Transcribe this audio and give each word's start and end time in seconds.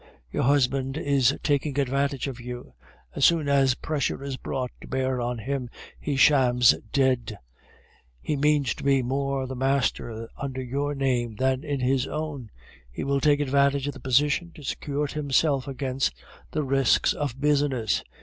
Your 0.31 0.41
husband 0.41 0.97
is 0.97 1.37
taking 1.43 1.77
advantage 1.79 2.25
of 2.25 2.39
you. 2.39 2.73
As 3.13 3.23
soon 3.23 3.47
as 3.47 3.75
pressure 3.75 4.23
is 4.23 4.35
brought 4.35 4.71
to 4.81 4.87
bear 4.87 5.21
on 5.21 5.37
him 5.37 5.69
he 5.99 6.15
shams 6.15 6.73
dead; 6.91 7.37
he 8.19 8.35
means 8.35 8.73
to 8.73 8.83
be 8.83 9.03
more 9.03 9.45
the 9.45 9.55
master 9.55 10.27
under 10.37 10.63
your 10.63 10.95
name 10.95 11.35
than 11.35 11.63
in 11.63 11.81
his 11.81 12.07
own. 12.07 12.49
He 12.89 13.03
will 13.03 13.19
take 13.21 13.41
advantage 13.41 13.85
of 13.87 13.93
the 13.93 13.99
position 13.99 14.51
to 14.55 14.63
secure 14.63 15.05
himself 15.05 15.67
against 15.67 16.15
the 16.49 16.63
risks 16.63 17.13
of 17.13 17.39
business. 17.39 18.03